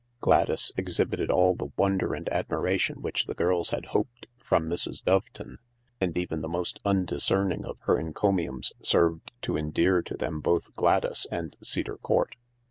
Gladys 0.19 0.71
exhibited 0.77 1.29
all 1.29 1.53
the 1.53 1.69
wonder 1.77 2.15
and 2.15 2.27
admiration 2.29 3.03
which 3.03 3.25
the 3.27 3.35
girls 3.35 3.69
had 3.69 3.85
hoped 3.93 4.25
from 4.43 4.67
Mrs. 4.67 5.03
Doveton, 5.03 5.57
and 5.99 6.17
even 6.17 6.41
the 6.41 6.47
most 6.49 6.79
undiscerning 6.83 7.65
of 7.65 7.77
her 7.81 7.99
encomiums 7.99 8.73
served 8.81 9.31
to 9.43 9.55
endear 9.55 10.01
to 10.01 10.17
them 10.17 10.39
both 10.41 10.73
Gladys 10.73 11.27
and 11.31 11.55
Cedar 11.61 11.97
Court. 11.97 12.35